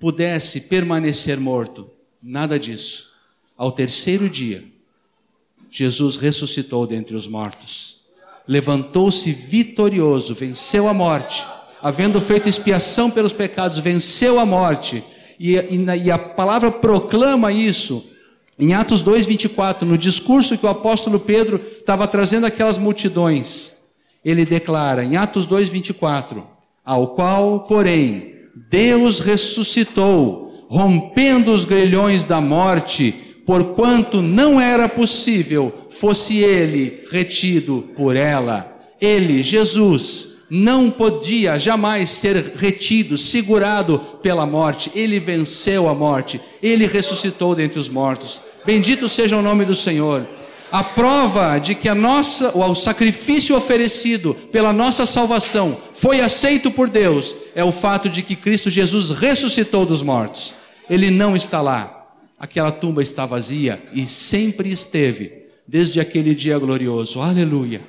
pudesse 0.00 0.62
permanecer 0.62 1.38
morto. 1.38 1.90
Nada 2.22 2.58
disso. 2.58 3.10
Ao 3.56 3.70
terceiro 3.70 4.28
dia, 4.28 4.64
Jesus 5.70 6.16
ressuscitou 6.16 6.86
dentre 6.86 7.14
os 7.14 7.28
mortos. 7.28 8.00
Levantou-se 8.48 9.30
vitorioso, 9.30 10.34
venceu 10.34 10.88
a 10.88 10.94
morte, 10.94 11.46
havendo 11.80 12.20
feito 12.20 12.48
expiação 12.48 13.10
pelos 13.10 13.32
pecados, 13.32 13.78
venceu 13.78 14.40
a 14.40 14.46
morte. 14.46 15.04
E, 15.38 15.54
e, 15.54 16.04
e 16.04 16.10
a 16.10 16.18
palavra 16.18 16.70
proclama 16.70 17.52
isso 17.52 18.10
em 18.58 18.74
Atos 18.74 19.02
2:24, 19.02 19.82
no 19.82 19.96
discurso 19.96 20.56
que 20.58 20.66
o 20.66 20.68
apóstolo 20.68 21.20
Pedro 21.20 21.60
estava 21.78 22.08
trazendo 22.08 22.46
aquelas 22.46 22.76
multidões, 22.76 23.76
ele 24.24 24.44
declara 24.44 25.04
em 25.04 25.16
Atos 25.16 25.46
2:24, 25.46 26.42
ao 26.84 27.08
qual, 27.08 27.60
porém, 27.60 28.39
Deus 28.54 29.20
ressuscitou, 29.20 30.66
rompendo 30.68 31.52
os 31.52 31.64
grilhões 31.64 32.24
da 32.24 32.40
morte, 32.40 33.14
porquanto 33.46 34.22
não 34.22 34.60
era 34.60 34.88
possível 34.88 35.72
fosse 35.88 36.38
ele 36.38 37.04
retido 37.10 37.88
por 37.96 38.16
ela. 38.16 38.70
Ele, 39.00 39.42
Jesus, 39.42 40.30
não 40.50 40.90
podia 40.90 41.58
jamais 41.58 42.10
ser 42.10 42.54
retido, 42.56 43.16
segurado 43.16 43.98
pela 44.22 44.44
morte. 44.44 44.90
Ele 44.94 45.18
venceu 45.18 45.88
a 45.88 45.94
morte. 45.94 46.40
Ele 46.62 46.86
ressuscitou 46.86 47.54
dentre 47.54 47.78
os 47.78 47.88
mortos. 47.88 48.42
Bendito 48.66 49.08
seja 49.08 49.36
o 49.36 49.42
nome 49.42 49.64
do 49.64 49.74
Senhor. 49.74 50.28
A 50.72 50.84
prova 50.84 51.58
de 51.58 51.74
que 51.74 51.88
a 51.88 51.94
nossa, 51.94 52.56
o 52.56 52.74
sacrifício 52.76 53.56
oferecido 53.56 54.34
pela 54.52 54.72
nossa 54.72 55.04
salvação 55.04 55.80
foi 55.92 56.20
aceito 56.20 56.70
por 56.70 56.88
Deus 56.88 57.34
é 57.56 57.64
o 57.64 57.72
fato 57.72 58.08
de 58.08 58.22
que 58.22 58.36
Cristo 58.36 58.70
Jesus 58.70 59.10
ressuscitou 59.10 59.84
dos 59.84 60.00
mortos. 60.00 60.54
Ele 60.88 61.10
não 61.10 61.34
está 61.34 61.60
lá. 61.60 61.96
Aquela 62.38 62.70
tumba 62.70 63.02
está 63.02 63.26
vazia 63.26 63.82
e 63.92 64.06
sempre 64.06 64.70
esteve, 64.70 65.44
desde 65.66 66.00
aquele 66.00 66.34
dia 66.34 66.58
glorioso. 66.58 67.20
Aleluia. 67.20 67.82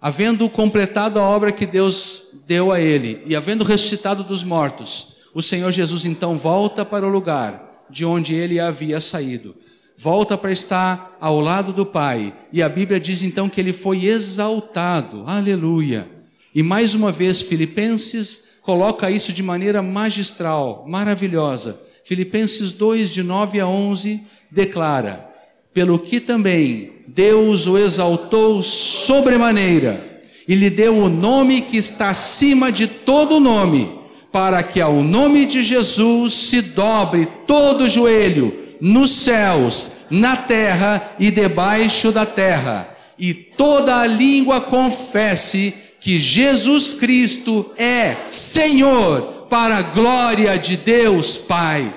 Havendo 0.00 0.48
completado 0.48 1.18
a 1.18 1.22
obra 1.22 1.52
que 1.52 1.66
Deus 1.66 2.28
deu 2.46 2.72
a 2.72 2.80
ele 2.80 3.22
e 3.26 3.36
havendo 3.36 3.62
ressuscitado 3.62 4.24
dos 4.24 4.42
mortos, 4.42 5.16
o 5.34 5.42
Senhor 5.42 5.70
Jesus 5.70 6.06
então 6.06 6.38
volta 6.38 6.84
para 6.84 7.06
o 7.06 7.10
lugar 7.10 7.84
de 7.90 8.04
onde 8.04 8.34
ele 8.34 8.58
havia 8.58 9.00
saído. 9.00 9.54
Volta 9.98 10.36
para 10.36 10.52
estar 10.52 11.16
ao 11.20 11.40
lado 11.40 11.72
do 11.72 11.86
Pai. 11.86 12.34
E 12.52 12.62
a 12.62 12.68
Bíblia 12.68 13.00
diz 13.00 13.22
então 13.22 13.48
que 13.48 13.60
ele 13.60 13.72
foi 13.72 14.04
exaltado. 14.04 15.24
Aleluia. 15.26 16.08
E 16.54 16.62
mais 16.62 16.94
uma 16.94 17.10
vez, 17.10 17.42
Filipenses 17.42 18.48
coloca 18.62 19.10
isso 19.10 19.32
de 19.32 19.42
maneira 19.42 19.82
magistral, 19.82 20.84
maravilhosa. 20.88 21.80
Filipenses 22.04 22.72
2, 22.72 23.10
de 23.10 23.22
9 23.22 23.60
a 23.60 23.66
11, 23.66 24.22
declara: 24.50 25.28
Pelo 25.72 25.98
que 25.98 26.20
também 26.20 26.92
Deus 27.06 27.66
o 27.66 27.78
exaltou 27.78 28.62
sobremaneira, 28.62 30.18
e 30.46 30.54
lhe 30.54 30.70
deu 30.70 30.96
o 30.96 31.08
nome 31.08 31.62
que 31.62 31.76
está 31.76 32.10
acima 32.10 32.70
de 32.70 32.86
todo 32.86 33.40
nome 33.40 33.96
para 34.36 34.62
que 34.62 34.82
ao 34.82 35.02
nome 35.02 35.46
de 35.46 35.62
Jesus 35.62 36.34
se 36.34 36.60
dobre 36.60 37.26
todo 37.46 37.84
o 37.84 37.88
joelho, 37.88 38.65
nos 38.80 39.10
céus, 39.10 39.90
na 40.10 40.36
terra 40.36 41.12
e 41.18 41.30
debaixo 41.30 42.12
da 42.12 42.26
terra, 42.26 42.88
e 43.18 43.32
toda 43.32 43.98
a 43.98 44.06
língua 44.06 44.60
confesse 44.60 45.74
que 46.00 46.18
Jesus 46.18 46.94
Cristo 46.94 47.72
é 47.76 48.16
Senhor, 48.30 49.46
para 49.48 49.76
a 49.76 49.82
glória 49.82 50.58
de 50.58 50.76
Deus 50.76 51.36
Pai. 51.36 51.92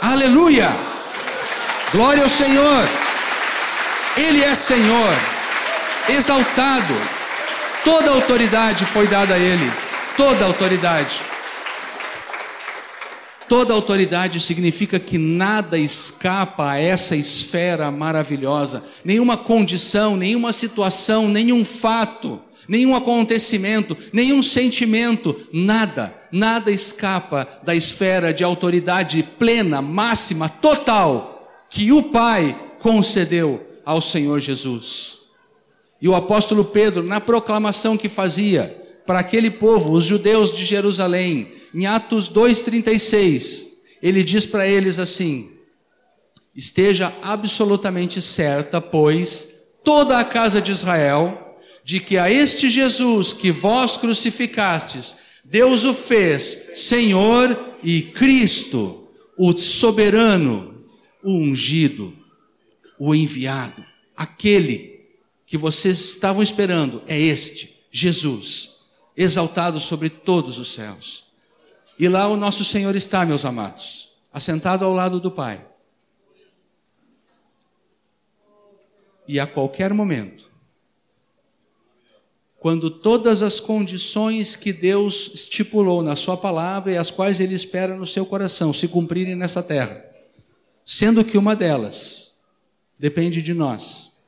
Aleluia! 0.00 0.70
Glória 1.92 2.22
ao 2.22 2.28
Senhor! 2.28 2.88
Ele 4.16 4.42
é 4.42 4.54
Senhor, 4.54 5.14
exaltado, 6.08 6.94
toda 7.84 8.10
autoridade 8.10 8.86
foi 8.86 9.06
dada 9.06 9.34
a 9.34 9.38
Ele, 9.38 9.70
toda 10.16 10.46
autoridade. 10.46 11.20
Toda 13.48 13.72
autoridade 13.72 14.40
significa 14.40 14.98
que 14.98 15.18
nada 15.18 15.78
escapa 15.78 16.70
a 16.70 16.78
essa 16.78 17.14
esfera 17.14 17.90
maravilhosa, 17.90 18.84
nenhuma 19.04 19.36
condição, 19.36 20.16
nenhuma 20.16 20.52
situação, 20.52 21.28
nenhum 21.28 21.64
fato, 21.64 22.40
nenhum 22.68 22.94
acontecimento, 22.94 23.96
nenhum 24.12 24.42
sentimento, 24.42 25.36
nada, 25.52 26.12
nada 26.32 26.72
escapa 26.72 27.46
da 27.62 27.74
esfera 27.74 28.34
de 28.34 28.42
autoridade 28.42 29.22
plena, 29.38 29.80
máxima, 29.80 30.48
total, 30.48 31.66
que 31.70 31.92
o 31.92 32.02
Pai 32.02 32.74
concedeu 32.80 33.64
ao 33.84 34.00
Senhor 34.00 34.40
Jesus. 34.40 35.20
E 36.02 36.08
o 36.08 36.14
apóstolo 36.14 36.64
Pedro, 36.64 37.02
na 37.02 37.20
proclamação 37.20 37.96
que 37.96 38.08
fazia 38.08 38.84
para 39.06 39.20
aquele 39.20 39.50
povo, 39.50 39.92
os 39.92 40.04
judeus 40.04 40.54
de 40.54 40.64
Jerusalém, 40.64 41.52
em 41.76 41.84
Atos 41.84 42.30
2,36, 42.30 43.66
ele 44.02 44.24
diz 44.24 44.46
para 44.46 44.66
eles 44.66 44.98
assim: 44.98 45.50
Esteja 46.54 47.14
absolutamente 47.20 48.22
certa, 48.22 48.80
pois, 48.80 49.74
toda 49.84 50.18
a 50.18 50.24
casa 50.24 50.58
de 50.58 50.72
Israel, 50.72 51.58
de 51.84 52.00
que 52.00 52.16
a 52.16 52.32
este 52.32 52.70
Jesus 52.70 53.34
que 53.34 53.50
vós 53.50 53.98
crucificastes, 53.98 55.16
Deus 55.44 55.84
o 55.84 55.92
fez 55.92 56.72
Senhor 56.76 57.76
e 57.82 58.00
Cristo, 58.00 59.10
o 59.36 59.54
soberano, 59.58 60.82
o 61.22 61.34
ungido, 61.34 62.16
o 62.98 63.14
enviado, 63.14 63.84
aquele 64.16 64.98
que 65.46 65.58
vocês 65.58 66.00
estavam 66.00 66.42
esperando, 66.42 67.02
é 67.06 67.20
este, 67.20 67.82
Jesus, 67.90 68.76
exaltado 69.14 69.78
sobre 69.78 70.08
todos 70.08 70.58
os 70.58 70.72
céus. 70.72 71.25
E 71.98 72.08
lá 72.08 72.28
o 72.28 72.36
nosso 72.36 72.64
Senhor 72.64 72.94
está, 72.94 73.24
meus 73.24 73.44
amados, 73.44 74.10
assentado 74.32 74.84
ao 74.84 74.92
lado 74.92 75.18
do 75.18 75.30
Pai. 75.30 75.66
E 79.26 79.40
a 79.40 79.46
qualquer 79.46 79.92
momento, 79.92 80.50
quando 82.58 82.90
todas 82.90 83.42
as 83.42 83.58
condições 83.60 84.56
que 84.56 84.72
Deus 84.72 85.30
estipulou 85.34 86.02
na 86.02 86.14
Sua 86.14 86.36
palavra 86.36 86.92
e 86.92 86.96
as 86.96 87.10
quais 87.10 87.40
Ele 87.40 87.54
espera 87.54 87.96
no 87.96 88.06
seu 88.06 88.26
coração 88.26 88.72
se 88.72 88.88
cumprirem 88.88 89.34
nessa 89.34 89.62
terra, 89.62 90.04
sendo 90.84 91.24
que 91.24 91.38
uma 91.38 91.56
delas 91.56 92.40
depende 92.98 93.40
de 93.40 93.54
nós, 93.54 94.20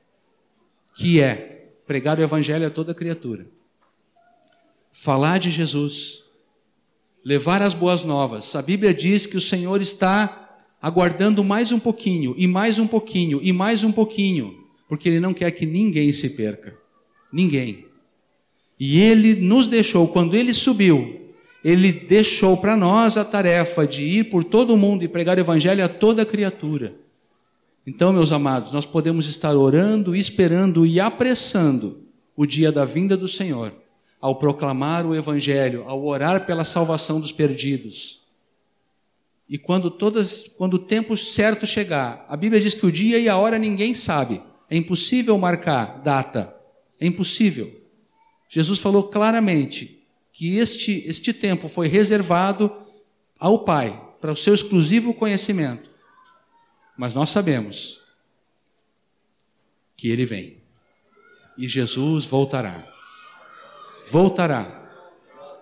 que 0.95 1.21
é 1.21 1.71
pregar 1.87 2.19
o 2.19 2.23
Evangelho 2.23 2.67
a 2.67 2.71
toda 2.71 2.95
criatura, 2.95 3.47
falar 4.93 5.39
de 5.39 5.51
Jesus, 5.51 6.28
levar 7.29 7.61
as 7.61 7.75
boas 7.75 8.05
novas. 8.05 8.57
A 8.57 8.63
Bíblia 8.63 8.95
diz 8.95 9.27
que 9.27 9.37
o 9.37 9.41
Senhor 9.41 9.83
está 9.83 10.57
aguardando 10.81 11.45
mais 11.45 11.71
um 11.71 11.79
pouquinho, 11.79 12.35
e 12.39 12.47
mais 12.47 12.79
um 12.79 12.87
pouquinho, 12.87 13.39
e 13.43 13.53
mais 13.53 13.85
um 13.85 13.93
pouquinho, 13.93 14.65
porque 14.89 15.11
Ele 15.11 15.21
não 15.21 15.35
quer 15.35 15.51
que 15.51 15.67
ninguém 15.67 16.11
se 16.11 16.31
perca. 16.31 16.75
Ninguém. 17.31 17.85
E 18.81 18.99
Ele 18.99 19.35
nos 19.35 19.67
deixou, 19.67 20.09
quando 20.09 20.35
Ele 20.35 20.55
subiu, 20.55 21.35
Ele 21.63 21.93
deixou 21.93 22.57
para 22.57 22.75
nós 22.75 23.19
a 23.19 23.27
tarefa 23.27 23.87
de 23.87 24.05
ir 24.05 24.31
por 24.31 24.43
todo 24.43 24.73
o 24.73 24.79
mundo 24.79 25.05
e 25.05 25.09
pregar 25.09 25.37
o 25.37 25.41
Evangelho 25.41 25.85
a 25.85 25.89
toda 25.89 26.25
criatura. 26.25 26.97
Então, 27.87 28.11
meus 28.11 28.33
amados, 28.33 28.73
nós 28.73 28.87
podemos 28.87 29.29
estar 29.29 29.55
orando, 29.55 30.17
esperando 30.17 30.87
e 30.87 30.99
apressando 30.99 32.05
o 32.35 32.47
dia 32.47 32.73
da 32.73 32.87
vinda 32.87 33.19
do 33.19 33.29
Senhor 33.29 33.75
ao 34.21 34.37
proclamar 34.37 35.07
o 35.07 35.15
Evangelho, 35.15 35.85
ao 35.87 36.05
orar 36.05 36.45
pela 36.45 36.65
salvação 36.65 37.21
dos 37.21 37.33
perdidos. 37.33 38.21
E 39.49 39.57
quando 39.57 39.91
todas, 39.91 40.49
quando 40.59 40.75
o 40.75 40.79
tempo 40.79 41.17
certo 41.17 41.67
chegar, 41.67 42.27
a 42.29 42.37
Bíblia 42.37 42.61
diz 42.61 42.75
que 42.75 42.85
o 42.85 42.93
dia 42.93 43.19
e 43.19 43.29
a 43.29 43.37
hora 43.37 43.59
ninguém 43.59 43.95
sabe. 43.95 44.43
É 44.69 44.77
impossível 44.77 45.39
marcar 45.39 46.03
data. 46.03 46.55
É 47.01 47.07
impossível. 47.07 47.81
Jesus 48.49 48.79
falou 48.79 49.05
claramente 49.05 50.03
que 50.33 50.57
este, 50.57 51.03
este 51.07 51.33
tempo 51.33 51.69
foi 51.69 51.89
reservado 51.89 52.71
ao 53.39 53.61
Pai, 53.61 54.05
para 54.21 54.33
o 54.33 54.37
seu 54.37 54.53
exclusivo 54.53 55.15
conhecimento. 55.15 55.91
Mas 56.97 57.15
nós 57.15 57.31
sabemos 57.31 58.01
que 59.97 60.09
ele 60.09 60.25
vem. 60.25 60.59
E 61.57 61.69
Jesus 61.69 62.25
voltará. 62.25 62.98
Voltará 64.11 64.79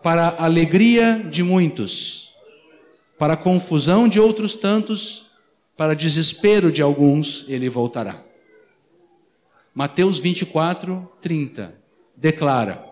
para 0.02 0.28
a 0.28 0.44
alegria 0.44 1.18
de 1.28 1.42
muitos, 1.42 2.30
para 3.18 3.34
a 3.34 3.36
confusão 3.36 4.08
de 4.08 4.20
outros 4.20 4.54
tantos, 4.54 5.26
para 5.76 5.96
desespero 5.96 6.70
de 6.70 6.80
alguns, 6.80 7.44
ele 7.48 7.68
voltará. 7.68 8.22
Mateus 9.74 10.18
24, 10.18 11.10
30 11.20 11.74
declara: 12.16 12.84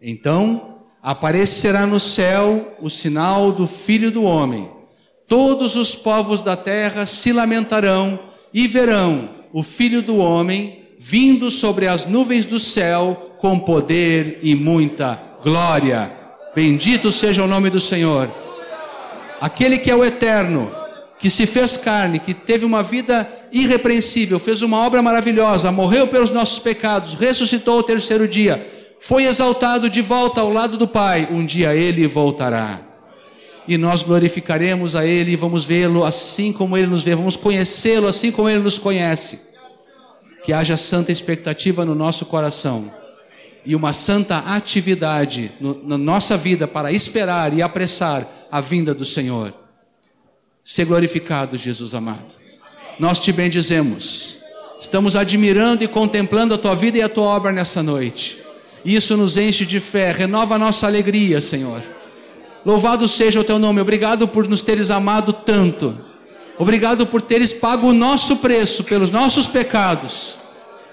Então 0.00 0.78
aparecerá 1.02 1.86
no 1.86 2.00
céu 2.00 2.76
o 2.80 2.88
sinal 2.88 3.52
do 3.52 3.66
Filho 3.66 4.10
do 4.10 4.24
Homem. 4.24 4.70
Todos 5.28 5.76
os 5.76 5.94
povos 5.94 6.40
da 6.40 6.56
terra 6.56 7.04
se 7.04 7.32
lamentarão 7.32 8.18
e 8.52 8.66
verão 8.66 9.44
o 9.52 9.62
Filho 9.62 10.00
do 10.00 10.16
Homem 10.16 10.86
vindo 10.98 11.50
sobre 11.50 11.86
as 11.86 12.06
nuvens 12.06 12.44
do 12.44 12.58
céu 12.58 13.25
com 13.38 13.58
poder 13.58 14.38
e 14.42 14.54
muita 14.54 15.20
glória. 15.42 16.12
Bendito 16.54 17.12
seja 17.12 17.44
o 17.44 17.46
nome 17.46 17.70
do 17.70 17.80
Senhor. 17.80 18.32
Aquele 19.40 19.78
que 19.78 19.90
é 19.90 19.94
o 19.94 20.04
eterno, 20.04 20.72
que 21.18 21.28
se 21.28 21.46
fez 21.46 21.76
carne, 21.76 22.18
que 22.18 22.32
teve 22.32 22.64
uma 22.64 22.82
vida 22.82 23.30
irrepreensível, 23.52 24.38
fez 24.38 24.62
uma 24.62 24.84
obra 24.84 25.02
maravilhosa, 25.02 25.70
morreu 25.70 26.06
pelos 26.06 26.30
nossos 26.30 26.58
pecados, 26.58 27.14
ressuscitou 27.14 27.76
ao 27.76 27.82
terceiro 27.82 28.26
dia, 28.26 28.66
foi 28.98 29.24
exaltado 29.24 29.90
de 29.90 30.00
volta 30.00 30.40
ao 30.40 30.50
lado 30.50 30.76
do 30.76 30.88
Pai, 30.88 31.28
um 31.30 31.44
dia 31.44 31.74
ele 31.74 32.06
voltará. 32.06 32.80
E 33.68 33.76
nós 33.76 34.02
glorificaremos 34.02 34.94
a 34.94 35.04
Ele 35.04 35.32
e 35.32 35.36
vamos 35.36 35.64
vê-lo 35.64 36.04
assim 36.04 36.52
como 36.52 36.76
Ele 36.76 36.86
nos 36.86 37.02
vê, 37.02 37.16
vamos 37.16 37.34
conhecê-lo 37.34 38.06
assim 38.06 38.30
como 38.30 38.48
Ele 38.48 38.60
nos 38.60 38.78
conhece. 38.78 39.40
Que 40.44 40.52
haja 40.52 40.76
santa 40.76 41.10
expectativa 41.10 41.84
no 41.84 41.92
nosso 41.92 42.26
coração 42.26 42.92
e 43.66 43.74
uma 43.74 43.92
santa 43.92 44.38
atividade 44.38 45.50
no, 45.60 45.82
na 45.86 45.98
nossa 45.98 46.36
vida 46.36 46.68
para 46.68 46.92
esperar 46.92 47.52
e 47.52 47.60
apressar 47.60 48.26
a 48.50 48.60
vinda 48.60 48.94
do 48.94 49.04
Senhor. 49.04 49.52
Ser 50.64 50.86
glorificado, 50.86 51.56
Jesus 51.56 51.92
amado. 51.92 52.36
Nós 52.98 53.18
te 53.18 53.32
bendizemos. 53.32 54.38
Estamos 54.80 55.16
admirando 55.16 55.82
e 55.82 55.88
contemplando 55.88 56.54
a 56.54 56.58
tua 56.58 56.76
vida 56.76 56.98
e 56.98 57.02
a 57.02 57.08
tua 57.08 57.24
obra 57.24 57.50
nessa 57.50 57.82
noite. 57.82 58.38
Isso 58.84 59.16
nos 59.16 59.36
enche 59.36 59.66
de 59.66 59.80
fé, 59.80 60.12
renova 60.12 60.54
a 60.54 60.58
nossa 60.58 60.86
alegria, 60.86 61.40
Senhor. 61.40 61.82
Louvado 62.64 63.08
seja 63.08 63.40
o 63.40 63.44
teu 63.44 63.58
nome. 63.58 63.80
Obrigado 63.80 64.28
por 64.28 64.48
nos 64.48 64.62
teres 64.62 64.90
amado 64.90 65.32
tanto. 65.32 65.98
Obrigado 66.58 67.04
por 67.06 67.20
teres 67.20 67.52
pago 67.52 67.88
o 67.88 67.92
nosso 67.92 68.36
preço 68.36 68.84
pelos 68.84 69.10
nossos 69.10 69.46
pecados. 69.46 70.38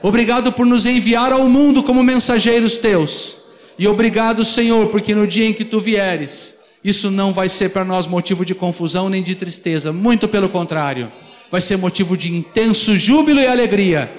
Obrigado 0.03 0.51
por 0.51 0.65
nos 0.65 0.85
enviar 0.85 1.31
ao 1.31 1.47
mundo 1.47 1.81
como 1.81 2.03
mensageiros 2.03 2.75
teus. 2.75 3.37
E 3.79 3.87
obrigado, 3.87 4.43
Senhor, 4.43 4.89
porque 4.89 5.15
no 5.15 5.25
dia 5.25 5.47
em 5.47 5.53
que 5.53 5.63
tu 5.63 5.79
vieres, 5.79 6.59
isso 6.83 7.09
não 7.09 7.31
vai 7.31 7.47
ser 7.47 7.69
para 7.69 7.85
nós 7.85 8.05
motivo 8.05 8.43
de 8.43 8.53
confusão 8.53 9.09
nem 9.09 9.23
de 9.23 9.33
tristeza, 9.33 9.93
muito 9.93 10.27
pelo 10.27 10.49
contrário, 10.49 11.09
vai 11.49 11.61
ser 11.61 11.77
motivo 11.77 12.17
de 12.17 12.29
intenso 12.35 12.97
júbilo 12.97 13.39
e 13.39 13.47
alegria, 13.47 14.13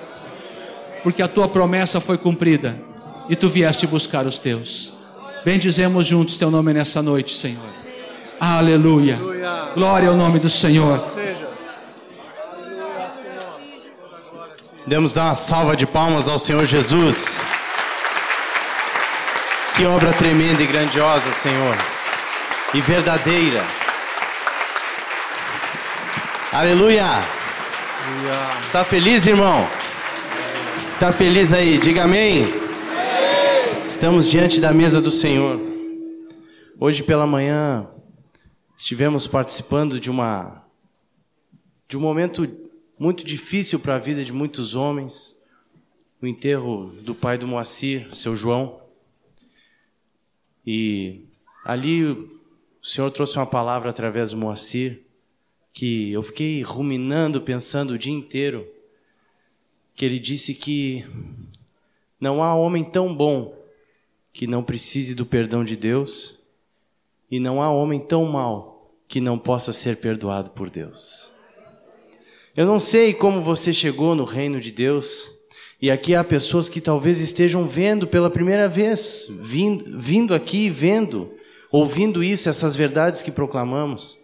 porque 1.03 1.23
a 1.23 1.29
tua 1.29 1.49
promessa 1.49 2.01
foi 2.01 2.17
cumprida 2.17 2.81
e 3.29 3.37
tu 3.37 3.51
vieste 3.51 3.87
buscar 3.87 4.27
os 4.27 4.39
teus. 4.39 4.95
Bendizemos 5.45 6.07
juntos 6.07 6.39
teu 6.39 6.51
nome 6.51 6.73
nessa 6.73 7.03
noite, 7.03 7.35
Senhor. 7.35 7.69
Aleluia. 8.41 9.19
Glória 9.75 10.09
ao 10.09 10.17
nome 10.17 10.39
do 10.39 10.49
Senhor. 10.49 10.99
Demos 14.87 15.15
dar 15.15 15.25
uma 15.25 15.35
salva 15.35 15.77
de 15.77 15.87
palmas 15.87 16.29
ao 16.29 16.39
Senhor 16.39 16.65
Jesus. 16.67 17.49
Que 19.77 19.87
obra 19.87 20.13
tremenda 20.13 20.63
e 20.63 20.67
grandiosa, 20.67 21.33
Senhor 21.33 21.75
e 22.75 22.81
verdadeira. 22.81 23.63
Aleluia. 26.53 27.07
Aleluia. 27.07 28.61
Está 28.63 28.85
feliz, 28.85 29.27
irmão? 29.27 29.67
Está 30.93 31.13
feliz 31.13 31.53
aí? 31.53 31.79
Diga 31.79 32.03
amém. 32.03 32.53
Estamos 33.87 34.29
diante 34.29 34.61
da 34.61 34.73
mesa 34.73 35.01
do 35.01 35.11
Senhor. 35.11 35.61
Hoje 36.81 37.05
pela 37.05 37.27
manhã 37.27 37.89
estivemos 38.77 39.29
participando 39.29 40.01
de 40.01 40.11
uma 40.11 40.65
de 41.87 41.97
um 41.97 42.01
momento 42.01 42.64
muito 42.99 43.25
difícil 43.25 43.81
para 43.81 43.97
a 43.97 43.99
vida 43.99 44.25
de 44.25 44.33
muitos 44.33 44.75
homens, 44.75 45.43
o 46.21 46.27
enterro 46.27 46.93
do 47.03 47.15
pai 47.15 47.37
do 47.37 47.47
Moacir, 47.47 48.15
seu 48.15 48.37
João. 48.37 48.81
E 50.67 51.27
ali 51.65 52.05
o 52.05 52.31
Senhor 52.83 53.11
trouxe 53.11 53.37
uma 53.37 53.47
palavra 53.47 53.91
através 53.91 54.31
do 54.31 54.37
Moacir 54.37 55.03
que 55.73 56.13
eu 56.13 56.23
fiquei 56.23 56.63
ruminando, 56.63 57.41
pensando 57.41 57.95
o 57.95 57.99
dia 57.99 58.13
inteiro. 58.13 58.67
Que 59.95 60.05
ele 60.05 60.19
disse 60.19 60.55
que 60.55 61.05
não 62.21 62.43
há 62.43 62.55
homem 62.55 62.85
tão 62.85 63.15
bom 63.15 63.61
que 64.33 64.47
não 64.47 64.65
precise 64.65 65.15
do 65.15 65.27
perdão 65.27 65.65
de 65.65 65.77
Deus, 65.77 66.41
e 67.31 67.39
não 67.39 67.63
há 67.63 67.71
homem 67.71 68.01
tão 68.01 68.25
mau 68.25 68.93
que 69.07 69.21
não 69.21 69.39
possa 69.39 69.73
ser 69.73 69.99
perdoado 69.99 70.51
por 70.51 70.69
Deus. 70.69 71.34
Eu 72.57 72.67
não 72.67 72.79
sei 72.79 73.13
como 73.13 73.43
você 73.43 73.73
chegou 73.73 74.15
no 74.15 74.23
reino 74.23 74.61
de 74.61 74.71
Deus, 74.71 75.29
e 75.83 75.91
aqui 75.91 76.15
há 76.15 76.23
pessoas 76.23 76.69
que 76.69 76.81
talvez 76.81 77.21
estejam 77.21 77.67
vendo 77.67 78.07
pela 78.07 78.31
primeira 78.31 78.69
vez, 78.69 79.27
vindo, 79.41 79.99
vindo 79.99 80.33
aqui, 80.33 80.71
vendo 80.71 81.33
ouvindo 81.73 82.23
isso, 82.23 82.49
essas 82.49 82.77
verdades 82.77 83.25
que 83.25 83.33
proclamamos. 83.33 84.19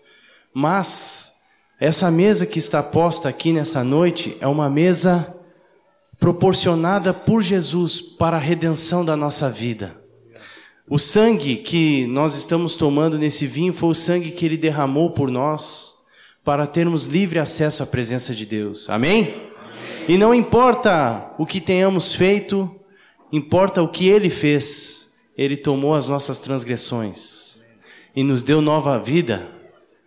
Mas 0.55 1.41
essa 1.81 2.09
mesa 2.09 2.47
que 2.47 2.61
está 2.61 2.85
posta 2.85 3.29
aqui 3.29 3.53
nessa 3.53 3.83
noite 3.83 4.37
é 4.41 4.47
uma 4.47 4.71
mesa 4.71 5.35
proporcionada 6.21 7.13
por 7.13 7.43
Jesus 7.43 8.01
para 8.01 8.37
a 8.37 8.41
redenção 8.41 9.05
da 9.05 9.17
nossa 9.17 9.51
vida. 9.51 10.01
O 10.89 11.01
sangue 11.01 11.57
que 11.57 12.07
nós 12.07 12.37
estamos 12.37 12.77
tomando 12.77 13.19
nesse 13.19 13.45
vinho 13.45 13.73
foi 13.75 13.89
o 13.89 13.95
sangue 13.95 14.31
que 14.31 14.47
ele 14.47 14.57
derramou 14.57 15.11
por 15.11 15.29
nós 15.33 16.00
para 16.45 16.67
termos 16.67 17.07
livre 17.07 17.39
acesso 17.39 17.83
à 17.83 17.87
presença 17.87 18.35
de 18.35 18.47
Deus. 18.47 18.89
Amém? 18.89 19.23
Amém? 19.23 19.51
E 20.09 20.19
não 20.19 20.35
importa 20.35 21.33
o 21.39 21.45
que 21.45 21.61
tenhamos 21.61 22.15
feito, 22.15 22.71
importa 23.33 23.83
o 23.83 23.89
que 23.89 24.09
ele 24.09 24.31
fez. 24.31 25.15
Ele 25.37 25.57
tomou 25.57 25.95
as 25.95 26.09
nossas 26.09 26.39
transgressões 26.39 27.63
e 28.15 28.23
nos 28.23 28.43
deu 28.43 28.61
nova 28.61 28.99
vida. 28.99 29.49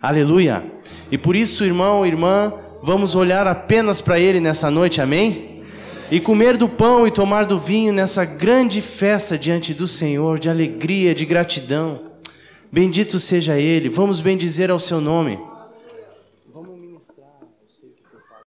Aleluia. 0.01 0.63
E 1.09 1.17
por 1.17 1.35
isso, 1.35 1.63
irmão, 1.63 2.05
irmã, 2.05 2.53
vamos 2.81 3.15
olhar 3.15 3.47
apenas 3.47 4.01
para 4.01 4.19
Ele 4.19 4.39
nessa 4.39 4.69
noite, 4.69 4.99
amém? 4.99 5.63
E 6.11 6.19
comer 6.19 6.57
do 6.57 6.67
pão 6.67 7.07
e 7.07 7.11
tomar 7.11 7.45
do 7.45 7.57
vinho 7.57 7.93
nessa 7.93 8.25
grande 8.25 8.81
festa 8.81 9.37
diante 9.37 9.73
do 9.73 9.87
Senhor, 9.87 10.37
de 10.37 10.49
alegria, 10.49 11.15
de 11.15 11.25
gratidão. 11.25 12.11
Bendito 12.71 13.17
seja 13.19 13.57
Ele, 13.57 13.87
vamos 13.87 14.19
bendizer 14.19 14.69
ao 14.69 14.77
Seu 14.77 14.99
nome. 14.99 15.39